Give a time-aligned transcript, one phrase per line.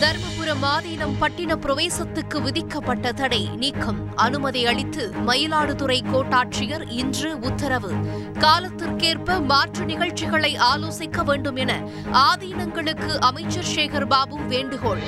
[0.00, 4.16] தருமபுரம் ஆதீனம் பட்டின பிரவேசத்துக்கு விதிக்கப்பட்ட தடை நீக்கம்.
[4.16, 7.92] அனுமதி அளித்து மயிலாடுதுறை கோட்டாட்சியர் இன்று உத்தரவு.
[8.38, 11.80] காலத்திற்கேற்ப மாற்று நிகழ்ச்சிகளை ஆலோசிக்க வேண்டும் என
[12.12, 15.02] ஆதீனங்களுக்கு அமைச்சர் சேகர் பாபு வேண்டுகோள்.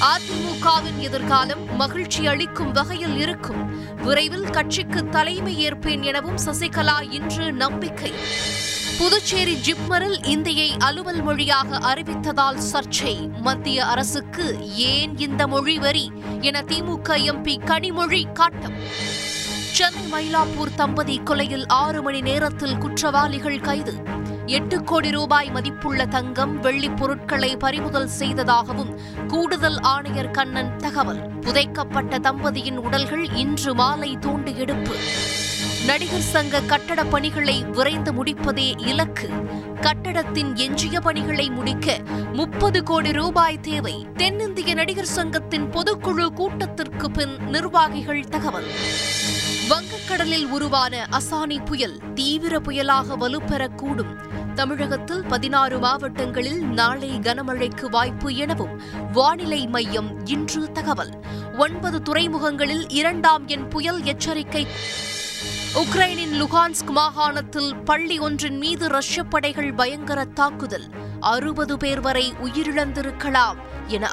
[0.00, 3.62] அதிமுகவின் எதிர்காலம் மகிழ்ச்சி அளிக்கும் வகையில் இருக்கும்.
[4.02, 8.12] விரைவில் கட்சிக்கு தலைமை ஏற்பேன் எனவும் சசிகலா இன்று நம்பிக்கை.
[9.04, 13.30] புதுச்சேரி ஜிப்மரில் இந்தியை அலுவல் மொழியாக அறிவித்ததால் சர்ச்சை.
[13.40, 16.12] மத்திய அரசுக்கு ஏன் இந்த மொழி வரி?
[16.40, 18.72] என திமுக எம்பி கனிமொழி காட்டம்.
[19.72, 24.02] சென்னை மயிலாப்பூர் தம்பதி கொலையில் ஆறு மணி நேரத்தில் குற்றவாளிகள் கைது.
[24.46, 31.38] எட்டு கோடி ரூபாய் மதிப்புள்ள தங்கம் வெள்ளிப் பொருட்களை பறிமுதல் செய்ததாகவும் கூடுதல் ஆணையர் கண்ணன் தகவல்.
[31.40, 34.94] புதைக்கப்பட்ட தம்பதியின் உடல்கள் இன்று மாலை தூண்டு எடுப்பு
[35.86, 39.28] நடிகர் சங்க கட்டட பணிகளை விரைந்து முடிப்பதே இலக்கு.
[39.80, 41.98] கட்டடத்தின் எஞ்சிய பணிகளை முடிக்க
[42.32, 44.06] முப்பது கோடி ரூபாய் தேவை.
[44.16, 48.66] தென்னிந்திய நடிகர் சங்கத்தின் பொதுக்குழு கூட்டத்திற்கு பின் நிர்வாகிகள் தகவல்.
[49.68, 54.14] வங்கக்கடலில் உருவான அசானி புயல் தீவிர புயலாக வலுப்பெறக்கூடும்.
[54.54, 58.80] தமிழகத்தில் பதினாறு மாவட்டங்களில் நாளை கனமழைக்கு வாய்ப்பு எனவும்
[59.12, 61.24] வானிலை மையம் இன்று தகவல்.
[61.58, 64.66] ஒன்பது துறைமுகங்களில் இரண்டாம் எண் புயல் எச்சரிக்கை.
[65.74, 70.84] உக்ரைனின் லுகான்ஸ்க் மாகாணத்தில் பள்ளி ஒன்றின் மீது ரஷ்ய படைகள் பயங்கர தாக்குதல்.
[71.20, 74.08] அறுபது பேர் வரை உயிரிழந்திருக்கலாம் என